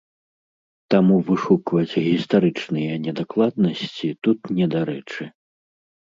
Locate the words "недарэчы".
4.61-5.29